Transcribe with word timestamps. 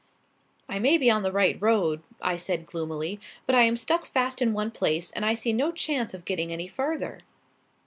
"I 0.67 0.79
may 0.79 0.97
be 0.97 1.11
on 1.11 1.21
the 1.21 1.31
right 1.31 1.61
road," 1.61 2.01
I 2.23 2.35
said 2.35 2.65
gloomily; 2.65 3.19
"but 3.45 3.53
I 3.53 3.65
am 3.65 3.77
stuck 3.77 4.07
fast 4.07 4.41
in 4.41 4.51
one 4.51 4.71
place 4.71 5.11
and 5.11 5.23
I 5.23 5.35
see 5.35 5.53
no 5.53 5.71
chance 5.71 6.15
of 6.15 6.25
getting 6.25 6.51
any 6.51 6.67
farther." 6.67 7.19